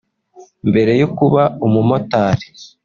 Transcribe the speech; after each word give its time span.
Mbere 0.69 0.91
yo 1.01 1.07
kuba 1.17 1.43
umumotari 1.65 2.47